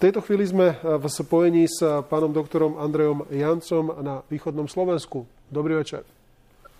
[0.00, 5.28] tejto chvíli sme v spojení s pánom doktorom Andrejom Jancom na východnom Slovensku.
[5.52, 6.08] Dobrý večer.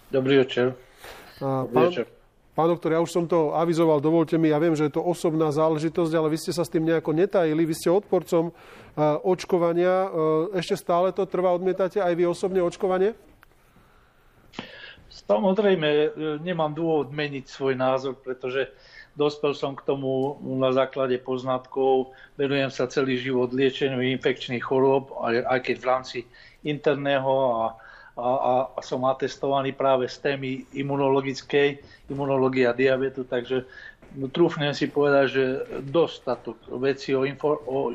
[0.09, 0.73] Dobrý večer.
[1.37, 2.07] Pán, Dobrý večer.
[2.57, 5.53] Pán doktor, ja už som to avizoval, dovolte mi, ja viem, že je to osobná
[5.53, 8.57] záležitosť, ale vy ste sa s tým nejako netajili, vy ste odporcom
[9.23, 10.09] očkovania.
[10.57, 13.13] Ešte stále to trvá, odmietate aj vy osobne očkovanie?
[15.13, 18.73] Samozrejme, nemám dôvod meniť svoj názor, pretože
[19.21, 25.61] dospel som k tomu na základe poznatkov, venujem sa celý život liečeniu infekčných chorôb, aj
[25.61, 26.19] keď v rámci
[26.65, 27.65] interného a,
[28.17, 28.31] a,
[28.73, 33.69] a som atestovaný práve z témy imunologickej, imunológia diabetu, takže
[34.33, 35.45] trúfnem si povedať, že
[35.87, 37.95] dostatok veci o, info, o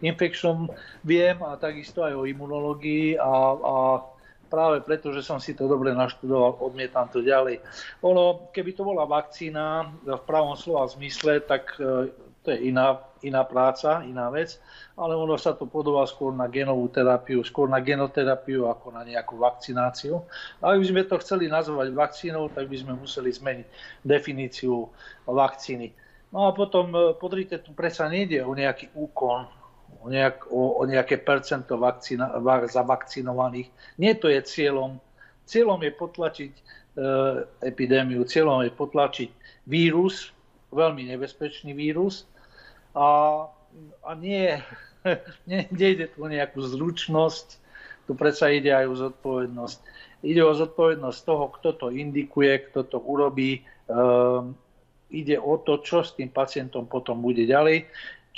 [0.00, 0.70] infekčnom
[1.02, 3.74] viem a takisto aj o imunológii a, a
[4.48, 7.60] práve preto, že som si to dobre naštudoval, odmietam to ďalej.
[8.02, 12.10] Ono, keby to bola vakcína v pravom slova zmysle, tak e,
[12.42, 14.56] to je iná, iná práca, iná vec,
[14.96, 19.36] ale ono sa to podobá skôr na genovú terapiu, skôr na genoterapiu ako na nejakú
[19.36, 20.24] vakcináciu.
[20.64, 23.66] A ak by sme to chceli nazvať vakcínou, tak by sme museli zmeniť
[24.00, 24.88] definíciu
[25.28, 25.92] vakcíny.
[26.32, 29.57] No a potom, e, podrite, tu predsa nejde o nejaký úkon,
[30.02, 33.68] o, nejak, o, o nejaké percento vakcína, zavakcinovaných.
[33.98, 35.00] Nie to je cieľom.
[35.48, 36.62] Cieľom je potlačiť e,
[37.64, 39.30] epidémiu, cieľom je potlačiť
[39.64, 40.32] vírus,
[40.68, 42.28] veľmi nebezpečný vírus
[42.92, 43.44] a,
[44.04, 44.60] a nie,
[45.48, 47.46] nie, nejde tu nejakú zručnosť,
[48.04, 49.78] tu predsa ide aj o zodpovednosť.
[50.24, 53.60] Ide o zodpovednosť toho, kto to indikuje, kto to urobí.
[53.60, 53.92] E,
[55.08, 57.88] ide o to, čo s tým pacientom potom bude ďalej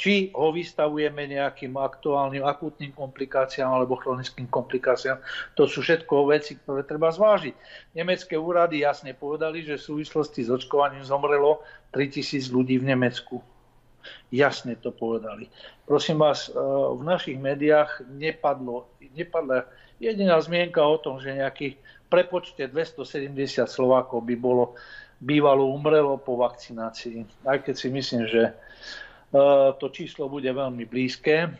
[0.00, 5.20] či ho vystavujeme nejakým aktuálnym akútnym komplikáciám alebo chronickým komplikáciám.
[5.60, 7.52] To sú všetko veci, ktoré treba zvážiť.
[7.92, 11.60] Nemecké úrady jasne povedali, že v súvislosti s očkovaním zomrelo
[11.92, 13.44] 3000 ľudí v Nemecku.
[14.32, 15.52] Jasne to povedali.
[15.84, 16.56] Prosím vás, e,
[16.96, 19.68] v našich médiách nepadlo, nepadla
[20.00, 21.76] jediná zmienka o tom, že nejakých
[22.08, 24.80] prepočte 270 Slovákov by bolo
[25.20, 27.44] bývalo umrelo po vakcinácii.
[27.44, 28.56] Aj keď si myslím, že
[29.30, 31.54] to číslo bude veľmi blízke.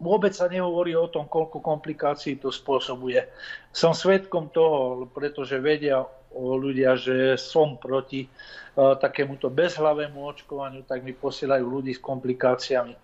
[0.00, 3.20] Vôbec sa nehovorí o tom, koľko komplikácií to spôsobuje.
[3.68, 6.00] Som svetkom toho, pretože vedia
[6.32, 12.94] o ľudia, že som proti uh, takémuto bezhlavému očkovaniu, tak mi posielajú ľudí s komplikáciami.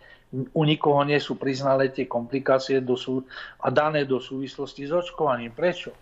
[0.56, 3.22] U nikoho nie sú priznalé tie komplikácie do sú,
[3.60, 5.52] a dané do súvislosti s očkovaním.
[5.52, 5.92] Prečo?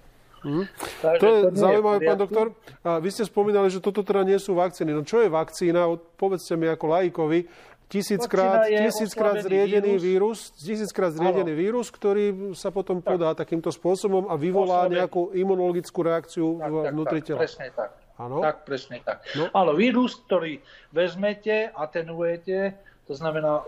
[0.44, 0.68] Mm.
[1.00, 2.46] to je to zaujímavé, pán doktor.
[2.84, 4.92] A vy ste spomínali, že toto teda nie sú vakcíny.
[4.92, 5.88] No čo je vakcína?
[6.20, 7.48] Povedzte mi ako lajkovi,
[7.88, 13.16] tisíckrát, tisíckrát zriedený vírus, tisíckrát zriedený vírus, ktorý sa potom tak.
[13.16, 14.94] podá takýmto spôsobom a vyvolá Oslavený.
[15.00, 17.40] nejakú imunologickú reakciu tak, vnútri tela.
[17.44, 17.90] presne tak.
[18.14, 18.38] Áno?
[18.38, 19.26] Tak, presne tak.
[19.34, 19.50] No.
[19.50, 20.62] Ale vírus, ktorý
[20.94, 23.60] vezmete, atenuujete, to znamená,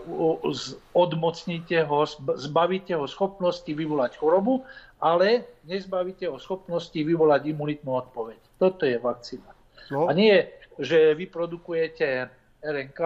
[0.97, 2.09] odmocníte ho,
[2.41, 4.65] zbavíte ho schopnosti vyvolať chorobu,
[4.97, 8.39] ale nezbavíte ho schopnosti vyvolať imunitnú odpoveď.
[8.57, 9.51] Toto je vakcína.
[9.93, 10.09] No.
[10.09, 10.41] A nie,
[10.81, 12.33] že vyprodukujete
[12.65, 13.01] RNK,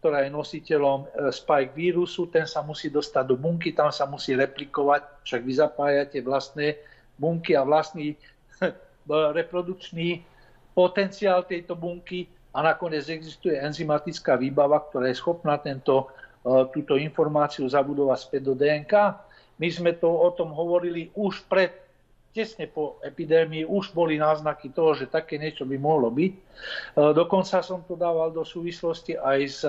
[0.00, 4.32] ktorá je nositeľom e, spike vírusu, ten sa musí dostať do bunky, tam sa musí
[4.32, 6.80] replikovať, však vy zapájate vlastné
[7.20, 8.16] bunky a vlastný
[9.36, 10.24] reprodukčný
[10.72, 12.24] potenciál tejto bunky
[12.56, 16.08] a nakoniec existuje enzymatická výbava, ktorá je schopná tento,
[16.40, 18.94] e, túto informáciu zabudovať späť do DNK.
[19.60, 21.76] My sme to o tom hovorili už pred
[22.30, 26.32] tesne po epidémii už boli náznaky toho, že také niečo by mohlo byť.
[26.32, 26.40] E,
[27.14, 29.62] dokonca som to dával do súvislosti aj s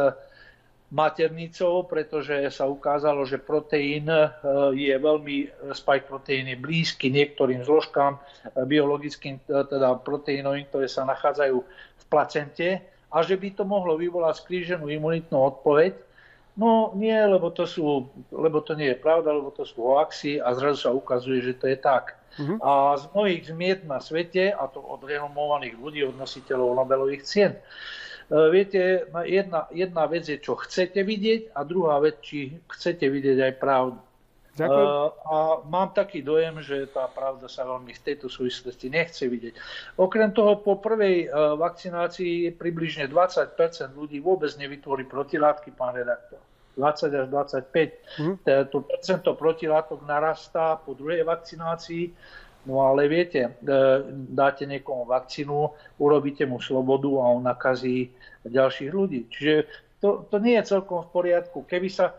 [0.92, 4.28] maternicou, pretože sa ukázalo, že proteín e,
[4.76, 5.36] je veľmi,
[5.72, 8.20] spike proteín je blízky niektorým zložkám e,
[8.68, 11.58] biologickým, teda proteínovým, ktoré sa nachádzajú
[11.98, 16.11] v placente a že by to mohlo vyvolať skríženú imunitnú odpoveď,
[16.60, 20.52] No nie, lebo to, sú, lebo to nie je pravda, lebo to sú hoaxy a
[20.52, 22.20] zrazu sa ukazuje, že to je tak.
[22.40, 22.60] Uh-huh.
[22.60, 27.56] A z mnohých zmiet na svete, a to od renomovaných ľudí, od nositeľov Nobelových cien,
[27.56, 27.60] e,
[28.52, 33.54] viete, jedna, jedna vec je, čo chcete vidieť a druhá vec, či chcete vidieť aj
[33.60, 34.00] pravdu.
[34.52, 34.88] Ďakujem.
[34.88, 39.56] Uh, a mám taký dojem, že tá pravda sa veľmi v tejto súvislosti nechce vidieť.
[39.96, 43.56] Okrem toho, po prvej uh, vakcinácii približne 20%
[43.96, 46.44] ľudí vôbec nevytvorí protilátky, pán redaktor.
[46.76, 47.68] 20 až 25.
[48.20, 48.36] Mm.
[48.72, 52.16] To percento protilátok narastá po druhej vakcinácii.
[52.62, 53.52] No ale viete, e,
[54.30, 58.14] dáte niekomu vakcínu, urobíte mu slobodu a on nakazí
[58.46, 59.26] ďalších ľudí.
[59.34, 59.56] Čiže
[59.98, 61.66] to, to nie je celkom v poriadku.
[61.66, 62.14] Keby sa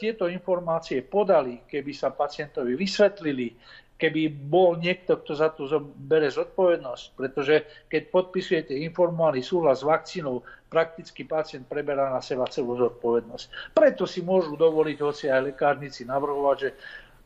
[0.00, 3.52] tieto informácie podali, keby sa pacientovi vysvetlili,
[3.96, 7.54] keby bol niekto, kto za to bere zodpovednosť, pretože
[7.88, 13.72] keď podpisujete informovaný súhlas s vakcínou, prakticky pacient preberá na seba celú zodpovednosť.
[13.72, 16.70] Preto si môžu dovoliť hoci aj lekárnici navrhovať, že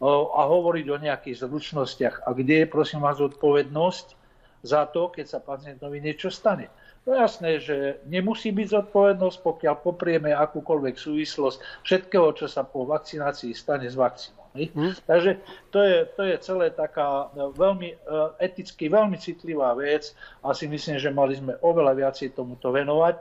[0.08, 2.24] a hovoriť o nejakých zručnostiach.
[2.24, 4.06] A kde je, prosím vás, zodpovednosť
[4.64, 6.72] za to, keď sa pacientovi niečo stane?
[7.10, 13.50] No jasné, že nemusí byť zodpovednosť, pokiaľ poprieme akúkoľvek súvislosť všetkého, čo sa po vakcinácii
[13.50, 14.46] stane s vakcínou.
[14.54, 14.94] Hmm.
[15.10, 15.42] Takže
[15.74, 17.96] to je, to je celé taká e, veľmi e,
[18.38, 20.14] eticky, veľmi citlivá vec
[20.46, 23.18] a si myslím, že mali sme oveľa viacej tomuto venovať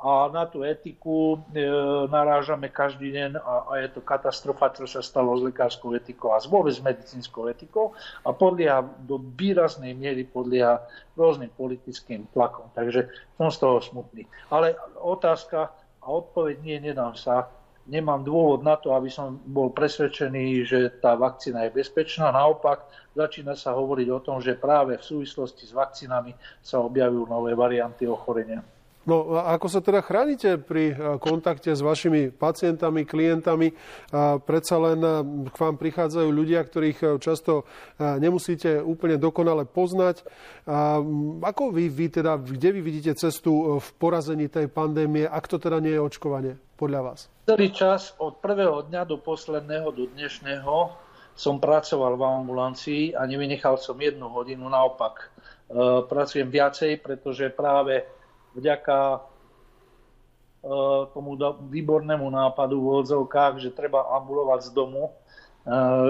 [0.00, 1.68] a na tú etiku e,
[2.08, 6.40] narážame každý deň a, a je to katastrofa, čo sa stalo s lekárskou etikou a
[6.40, 7.92] vôbec s medicínskou etikou
[8.24, 10.80] a podlieha do výraznej miery podlieha
[11.20, 12.72] rôznym politickým tlakom.
[12.72, 14.24] Takže som z toho smutný.
[14.48, 14.72] Ale
[15.04, 15.68] otázka
[16.00, 17.52] a odpoveď nie, nedám sa.
[17.84, 22.32] Nemám dôvod na to, aby som bol presvedčený, že tá vakcína je bezpečná.
[22.32, 26.32] Naopak, začína sa hovoriť o tom, že práve v súvislosti s vakcínami
[26.64, 28.64] sa objavujú nové varianty ochorenia.
[29.08, 33.72] No a ako sa teda chránite pri eh, kontakte s vašimi pacientami, klientami?
[34.12, 35.12] A predsa len eh,
[35.48, 37.64] k vám prichádzajú ľudia, ktorých často
[38.00, 40.24] nemusíte úplne dokonale poznať.
[41.40, 45.80] Ako vy, vy teda, kde vy vidíte cestu v porazení tej pandémie, ak to teda
[45.80, 47.20] nie je očkovanie podľa vás?
[47.48, 50.74] Celý čas od prvého dňa do posledného, do dnešného
[51.36, 54.68] som pracoval v ambulancii a nevynechal som jednu hodinu.
[54.68, 55.32] Naopak,
[56.10, 58.04] pracujem viacej, pretože práve
[58.54, 59.18] vďaka e,
[61.14, 61.38] tomu
[61.68, 65.08] výbornému nápadu v odzovkách, že treba ambulovať z domu.
[65.08, 65.12] E,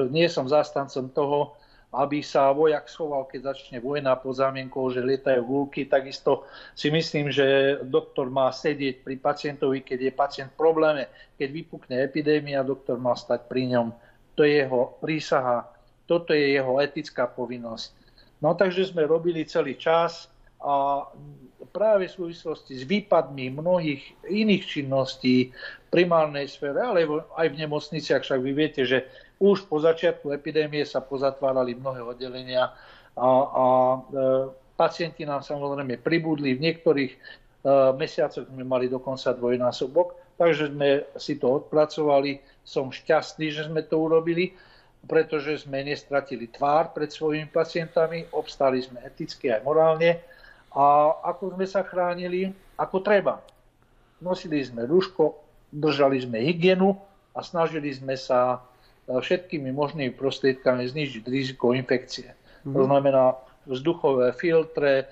[0.08, 1.60] nie som zastancom toho,
[1.90, 5.90] aby sa vojak schoval, keď začne vojna pod zámienkou, že lietajú gulky.
[5.90, 6.46] Takisto
[6.78, 11.10] si myslím, že doktor má sedieť pri pacientovi, keď je pacient v probléme.
[11.34, 13.90] Keď vypukne epidémia, doktor má stať pri ňom.
[14.38, 15.66] To je jeho prísaha.
[16.06, 17.90] Toto je jeho etická povinnosť.
[18.38, 20.30] No takže sme robili celý čas
[20.62, 21.04] a
[21.70, 27.06] práve v súvislosti s výpadmi mnohých iných činností v primárnej sfére, ale
[27.38, 29.06] aj v nemocniciach, však vy viete, že
[29.40, 32.76] už po začiatku epidémie sa pozatvárali mnohé oddelenia
[33.16, 33.98] a, a e,
[34.76, 36.58] pacienti nám samozrejme pribudli.
[36.58, 37.18] V niektorých e,
[37.96, 42.36] mesiacoch sme mali dokonca dvojnásobok, takže sme si to odpracovali.
[42.60, 44.52] Som šťastný, že sme to urobili
[45.00, 50.20] pretože sme nestratili tvár pred svojimi pacientami, obstali sme eticky aj morálne
[50.70, 50.84] a
[51.34, 53.42] ako sme sa chránili, ako treba.
[54.22, 55.34] Nosili sme rúško,
[55.74, 56.94] držali sme hygienu
[57.34, 58.62] a snažili sme sa
[59.06, 62.30] e, všetkými možnými prostriedkami znižiť riziko infekcie.
[62.34, 62.74] Mm-hmm.
[62.76, 63.24] To znamená
[63.68, 65.10] vzduchové filtre,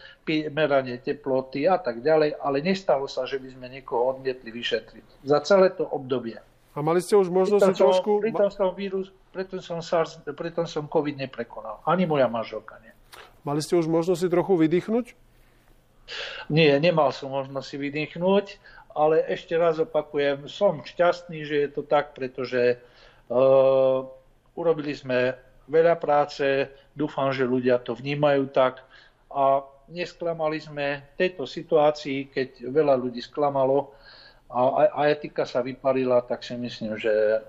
[0.50, 5.24] meranie teploty a tak ďalej, ale nestalo sa, že by sme niekoho odmietli vyšetriť.
[5.24, 6.40] Za celé to obdobie.
[6.72, 8.22] A mali ste už možnosť si trošku...
[8.22, 11.82] Pritom som vírus, preto som, SARS, preto som COVID neprekonal.
[11.84, 12.92] Ani moja manželka nie.
[13.42, 15.27] Mali ste už možnosť si trochu vydýchnuť?
[16.48, 18.46] Nie, nemal som možnosť si vydýchnuť,
[18.96, 22.80] ale ešte raz opakujem, som šťastný, že je to tak, pretože
[23.30, 24.02] uh,
[24.58, 25.38] urobili sme
[25.68, 26.66] veľa práce,
[26.96, 28.82] dúfam, že ľudia to vnímajú tak
[29.30, 29.62] a
[29.92, 33.92] nesklamali sme v tejto situácii, keď veľa ľudí sklamalo
[34.48, 37.44] a, a etika sa vyparila, tak si myslím, že,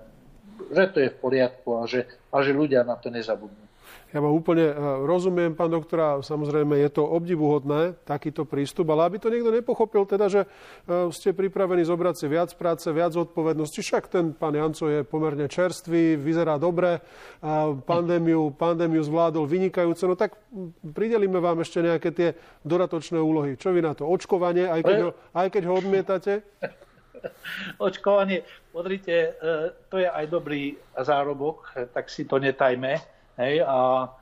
[0.68, 3.69] že to je v poriadku a že, a že ľudia na to nezabudnú.
[4.10, 4.76] Ja vám úplne e,
[5.06, 10.26] rozumiem, pán doktora, samozrejme je to obdivuhodné, takýto prístup, ale aby to niekto nepochopil, teda,
[10.26, 13.78] že e, ste pripravení zobrať si viac práce, viac odpovednosti.
[13.78, 16.98] Však ten pán Janco je pomerne čerstvý, vyzerá dobre,
[17.38, 20.34] a pandémiu, pandémiu zvládol vynikajúco, no tak
[20.82, 22.28] pridelíme vám ešte nejaké tie
[22.66, 23.54] dodatočné úlohy.
[23.54, 24.10] Čo vy na to?
[24.10, 26.32] Očkovanie, aj keď ho, aj keď ho odmietate?
[27.78, 28.42] Očkovanie,
[28.74, 29.38] podrite,
[29.86, 34.12] to je aj dobrý zárobok, tak si to netajme Hej, a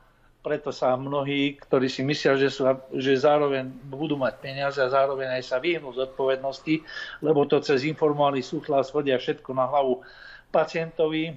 [0.46, 5.34] preto sa mnohí, ktorí si myslia, že, sú, že zároveň budú mať peniaze a zároveň
[5.34, 6.74] aj sa vyhnú z odpovednosti,
[7.20, 10.06] lebo to cez informovaný súhlas vodia všetko na hlavu
[10.54, 11.34] pacientovi,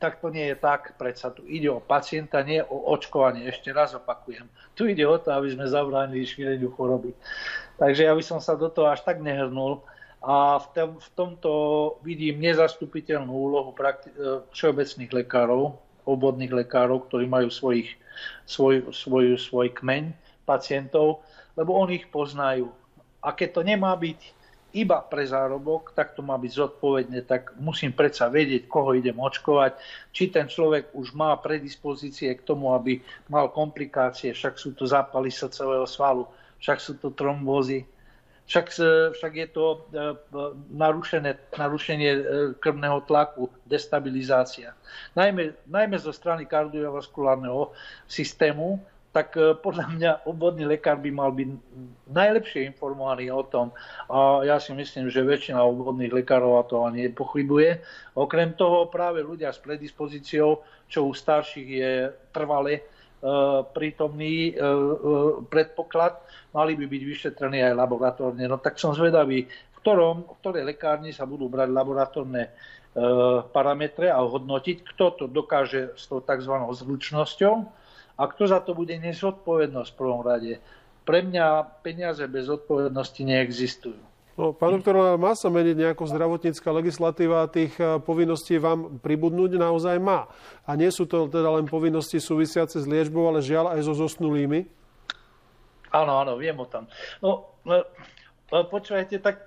[0.00, 0.96] tak to nie je tak.
[0.96, 3.48] Predsa tu ide o pacienta, nie o očkovanie.
[3.48, 4.48] Ešte raz opakujem.
[4.72, 7.12] Tu ide o to, aby sme zabránili šíreniu choroby.
[7.76, 9.84] Takže ja by som sa do toho až tak nehrnul.
[10.20, 11.50] A v, tom, v tomto
[12.04, 13.88] vidím nezastupiteľnú úlohu e,
[14.52, 15.80] všeobecných lekárov,
[16.14, 17.94] obvodných lekárov, ktorí majú svojich,
[18.44, 20.12] svoj, svoj, svoj kmeň
[20.42, 21.22] pacientov,
[21.54, 22.70] lebo oni ich poznajú.
[23.20, 24.40] A keď to nemá byť
[24.70, 29.74] iba pre zárobok, tak to má byť zodpovedne, tak musím predsa vedieť, koho idem očkovať,
[30.14, 35.30] či ten človek už má predispozície k tomu, aby mal komplikácie, však sú to zápaly
[35.34, 36.24] srdcového svalu,
[36.62, 37.82] však sú to trombózy,
[38.50, 39.78] však, e, však je to e,
[40.74, 42.22] narušené, narušenie e,
[42.58, 44.74] krvného tlaku, destabilizácia.
[45.14, 47.70] Najmä, najmä zo strany kardiovaskulárneho
[48.10, 51.48] systému tak e, podľa mňa obvodný lekár by mal byť
[52.10, 53.74] najlepšie informovaný o tom.
[54.06, 57.82] A ja si myslím, že väčšina obvodných lekárov to ani nepochybuje.
[58.14, 61.92] Okrem toho práve ľudia s predispozíciou, čo u starších je
[62.30, 62.82] trvale e,
[63.76, 64.62] prítomný e,
[65.52, 66.16] predpoklad,
[66.56, 68.44] mali by byť vyšetrení aj laboratórne.
[68.48, 72.48] No tak som zvedavý, v, ktorom, v ktorej lekárni sa budú brať laboratórne
[73.54, 76.54] parametre a hodnotiť, kto to dokáže s tou tzv.
[76.74, 77.54] zvučnosťou
[78.18, 80.58] a kto za to bude nesť zodpovednosť v prvom rade.
[81.06, 84.09] Pre mňa peniaze bez zodpovednosti neexistujú.
[84.40, 89.60] No, pán doktor, má sa meniť nejaká zdravotnícka legislatíva a tých eh, povinností vám pribudnúť
[89.60, 90.32] naozaj má.
[90.64, 94.64] A nie sú to teda len povinnosti súvisiace s liečbou, ale žiaľ aj so zosnulými?
[95.92, 96.88] Áno, áno, viem o tom.
[97.20, 97.84] No, eh,
[98.48, 99.44] eh, počúvajte, tak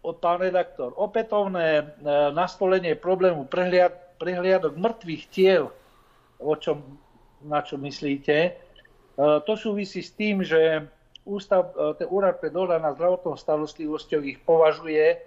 [0.00, 1.96] pán redaktor, opätovné
[2.32, 5.72] nastolenie problému prehliad, prehliadok mŕtvych tiel,
[6.40, 7.00] o čom
[7.44, 8.36] na čo myslíte.
[8.36, 8.50] E,
[9.48, 10.84] to súvisí s tým, že
[11.24, 15.20] ústav, e, ten úrad pre dohľad na zdravotnou starostlivosťou ich považuje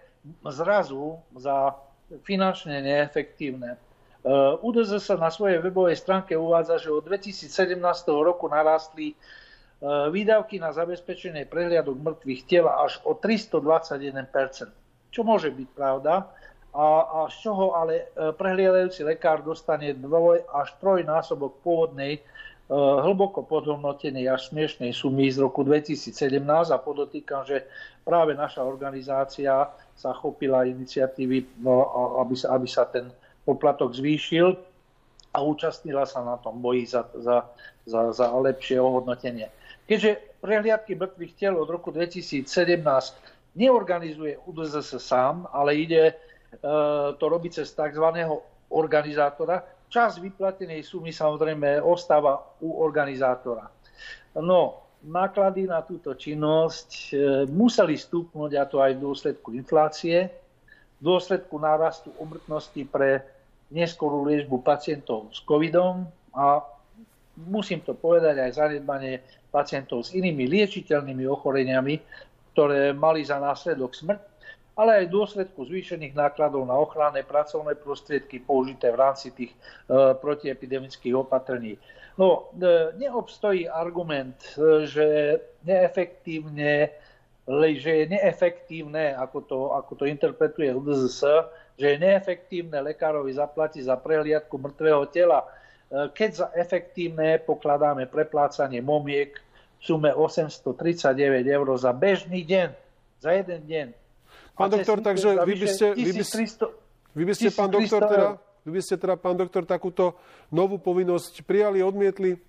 [0.46, 1.76] zrazu za
[2.24, 3.76] finančne neefektívne.
[4.62, 7.80] UDZ sa na svojej webovej stránke uvádza, že od 2017
[8.12, 9.16] roku narastli e,
[10.12, 15.16] výdavky na zabezpečenie prehliadok mŕtvych tela až o 321%.
[15.16, 16.28] Čo môže byť pravda,
[16.76, 22.22] a, a z čoho ale e, prehliadajúci lekár dostane dvoj až trojnásobok pôvodnej e,
[22.68, 26.12] hlboko podhodnotenej až smiešnej sumy z roku 2017
[26.44, 27.64] a podotýkam, že
[28.04, 31.88] práve naša organizácia sa chopila iniciatívy, no,
[32.20, 33.08] aby, sa, aby sa ten
[33.48, 34.60] poplatok zvýšil
[35.32, 37.48] a účastnila sa na tom boji za, za,
[37.88, 39.48] za, za lepšie ohodnotenie.
[39.88, 42.44] Keďže prehliadky mŕtvych tel od roku 2017
[43.56, 46.04] neorganizuje UDZS sám, ale ide
[46.54, 48.06] E, to robí cez tzv.
[48.70, 49.64] organizátora.
[49.88, 53.72] Čas vyplatenej sumy samozrejme ostáva u organizátora.
[54.36, 57.14] No, náklady na túto činnosť e,
[57.48, 60.28] museli stúpnuť, a to aj v dôsledku inflácie,
[60.98, 63.24] v dôsledku nárastu umrtnosti pre
[63.72, 66.64] neskorú liečbu pacientov s covidom a
[67.38, 71.96] musím to povedať aj zanedbanie pacientov s inými liečiteľnými ochoreniami,
[72.56, 74.37] ktoré mali za následok smrť
[74.78, 79.58] ale aj v dôsledku zvýšených nákladov na ochranné pracovné prostriedky použité v rámci tých e,
[80.14, 81.82] protiepidemických opatrení.
[82.14, 85.06] No, e, neobstojí argument, e, že
[85.66, 86.94] neefektívne
[87.80, 91.48] že je neefektívne, ako to, ako to interpretuje UDZS,
[91.80, 95.48] že je neefektívne lekárovi zaplatiť za prehliadku mŕtvého tela,
[95.88, 99.44] keď za efektívne pokladáme preplácanie momiek v
[99.80, 102.70] sume 839 eur za bežný deň,
[103.24, 103.88] za jeden deň.
[104.58, 106.24] Pán doktor, takže vy by ste, vy by,
[107.14, 108.28] vy by ste pán doktor, teda,
[108.66, 110.18] vy by ste teda, pán doktor, takúto
[110.50, 112.42] novú povinnosť prijali, odmietli?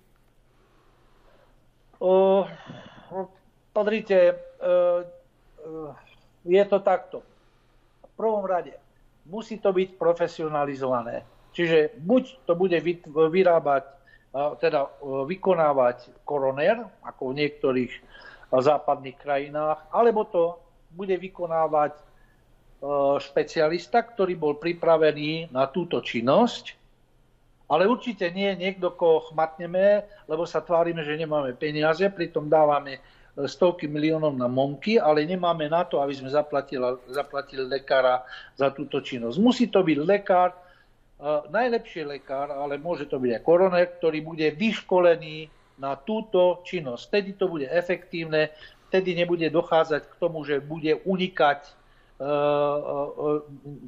[2.01, 2.49] Uh,
[3.69, 5.93] podrite, uh, uh,
[6.49, 7.21] je to takto.
[8.01, 8.73] V prvom rade
[9.29, 11.21] musí to byť profesionalizované.
[11.53, 12.77] Čiže buď to bude
[13.29, 13.85] vyrábať,
[14.61, 17.93] teda vykonávať koroner, ako v niektorých
[18.53, 20.43] západných krajinách, alebo to
[20.93, 22.01] bude vykonávať e,
[23.21, 26.77] špecialista, ktorý bol pripravený na túto činnosť,
[27.69, 33.01] ale určite nie niekto, koho chmatneme, lebo sa tvárime, že nemáme peniaze, pritom dávame e,
[33.45, 36.81] stovky miliónov na monky, ale nemáme na to, aby sme zaplatili,
[37.13, 38.25] zaplatili lekára
[38.57, 39.37] za túto činnosť.
[39.37, 40.57] Musí to byť lekár, e,
[41.53, 47.03] najlepší lekár, ale môže to byť aj koroner, ktorý bude vyškolený na túto činnosť.
[47.07, 48.51] Vtedy to bude efektívne,
[48.91, 52.29] vtedy nebude dochádzať k tomu, že bude unikať e, e,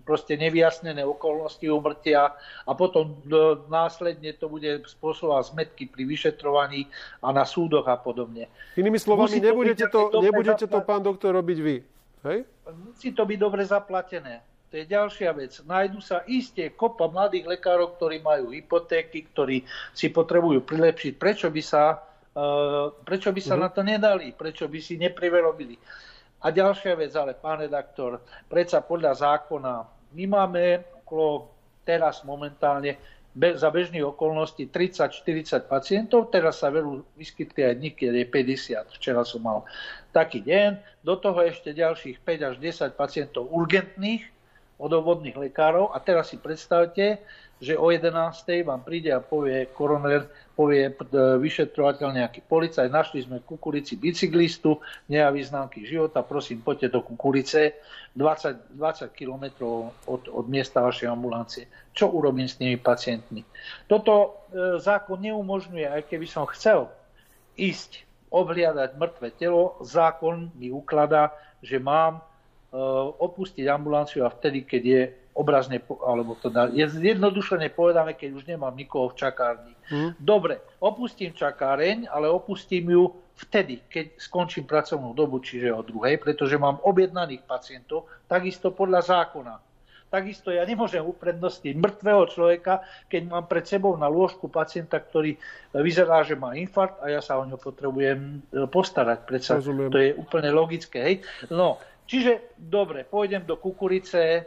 [0.07, 2.31] proste nevyjasnené okolnosti umrtia
[2.63, 3.19] a potom
[3.67, 6.87] následne to bude spôsobovať zmetky pri vyšetrovaní
[7.19, 8.47] a na súdoch a podobne.
[8.79, 11.75] Inými slovami, nebudete to, nebudete to, pán doktor, robiť vy.
[12.23, 12.45] Hej?
[12.71, 14.50] Musí to byť dobre zaplatené.
[14.71, 15.59] To je ďalšia vec.
[15.67, 21.19] Nájdu sa isté kopa mladých lekárov, ktorí majú hypotéky, ktorí si potrebujú prilepšiť.
[21.19, 21.99] Prečo by sa
[22.31, 23.67] Eh, prečo by sa uh-huh.
[23.67, 24.31] na to nedali?
[24.31, 25.75] Prečo by si nepriverobili?
[26.41, 29.73] A ďalšia vec, ale pán redaktor, predsa podľa zákona,
[30.15, 30.63] my máme
[31.03, 31.51] okolo
[31.83, 32.95] teraz momentálne
[33.35, 38.95] be, za bežných okolností 30-40 pacientov, teraz sa veru vyskytli aj dní, keď je 50.
[38.95, 39.67] Včera som mal
[40.15, 44.23] taký deň, do toho ešte ďalších 5 až 10 pacientov urgentných
[44.81, 47.21] od obvodných lekárov a teraz si predstavte,
[47.61, 48.09] že o 11.
[48.65, 50.25] vám príde a povie koroner,
[50.57, 50.93] povie e,
[51.37, 57.77] vyšetrovateľ nejaký policaj, našli sme kukurici bicyklistu, nejaví známky života, prosím, poďte do kukurice
[58.17, 59.45] 20, 20 km
[60.09, 61.69] od, od miesta vašej ambulancie.
[61.93, 63.45] Čo urobím s tými pacientmi?
[63.85, 66.89] Toto e, zákon neumožňuje, aj keby som chcel,
[67.61, 71.29] ísť obhliadať mŕtve telo, zákon mi ukladá,
[71.61, 72.25] že mám
[73.19, 75.01] opustiť ambulanciu a vtedy, keď je
[75.35, 79.73] obrazne, alebo to dá, je zjednodušene povedané, keď už nemám nikoho v čakárni.
[79.87, 80.11] Hmm.
[80.19, 86.59] Dobre, opustím čakáreň, ale opustím ju vtedy, keď skončím pracovnú dobu, čiže o druhej, pretože
[86.59, 89.55] mám objednaných pacientov, takisto podľa zákona.
[90.11, 95.39] Takisto ja nemôžem uprednostniť mŕtvého človeka, keď mám pred sebou na lôžku pacienta, ktorý
[95.71, 99.23] vyzerá, že má infarkt a ja sa o ňo potrebujem e, postarať.
[99.23, 99.87] Predsa Rozumiem.
[99.87, 100.99] to je úplne logické.
[100.99, 101.15] Hej?
[101.47, 101.79] No,
[102.11, 104.41] čiže dobre, pôjdem do kukurice e,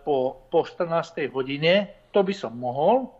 [0.00, 1.28] po, po 14.
[1.28, 3.12] hodine, to by som mohol,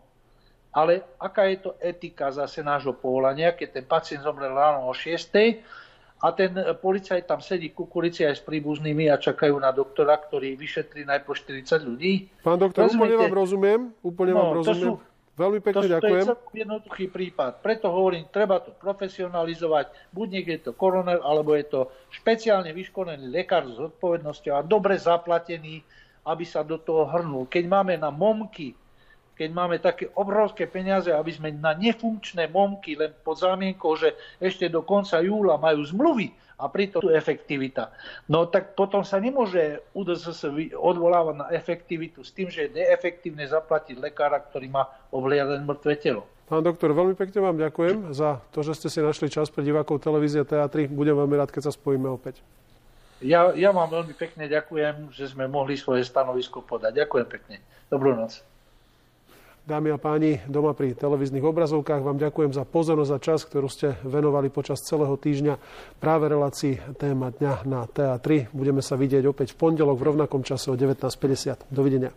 [0.73, 5.29] ale aká je to etika zase nášho povolania, keď ten pacient zomrel ráno o 6
[6.21, 11.05] a ten policajt tam sedí kukurici aj s príbuznými a čakajú na doktora, ktorý vyšetrí
[11.05, 12.29] najprv 40 ľudí.
[12.45, 12.97] Pán doktor, Rozumiete?
[12.97, 13.81] úplne vám rozumiem.
[14.05, 14.89] Úplne no, vám rozumiem.
[14.97, 16.25] Sú, Veľmi pekne to, ďakujem.
[16.27, 17.63] To je jednoduchý prípad.
[17.63, 20.11] Preto hovorím, treba to profesionalizovať.
[20.11, 21.79] Buď niekde je to koroner, alebo je to
[22.11, 25.81] špeciálne vyškolený lekár s odpovednosťou a dobre zaplatený,
[26.27, 27.47] aby sa do toho hrnul.
[27.47, 28.75] Keď máme na momky
[29.31, 34.69] keď máme také obrovské peniaze, aby sme na nefunkčné momky len pod zámienkou, že ešte
[34.69, 36.29] do konca júla majú zmluvy
[36.61, 37.89] a pritom tu efektivita.
[38.29, 40.45] No tak potom sa nemôže UDSS
[40.77, 46.23] odvolávať na efektivitu s tým, že je neefektívne zaplatiť lekára, ktorý má obhliadať mŕtve telo.
[46.45, 50.03] Pán doktor, veľmi pekne vám ďakujem za to, že ste si našli čas pre divákov
[50.03, 50.85] televízie Teatry.
[50.85, 52.43] Budem veľmi rád, keď sa spojíme opäť.
[53.23, 57.05] Ja, ja vám veľmi pekne ďakujem, že sme mohli svoje stanovisko podať.
[57.05, 57.63] Ďakujem pekne.
[57.87, 58.50] Dobrú noc.
[59.61, 63.93] Dámy a páni, doma pri televíznych obrazovkách vám ďakujem za pozornosť a čas, ktorú ste
[64.01, 65.61] venovali počas celého týždňa
[66.01, 68.49] práve relácii téma dňa na TA3.
[68.57, 71.69] Budeme sa vidieť opäť v pondelok v rovnakom čase o 19.50.
[71.69, 72.09] Dovidenia.